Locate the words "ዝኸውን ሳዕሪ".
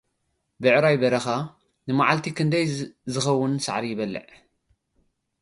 3.13-3.83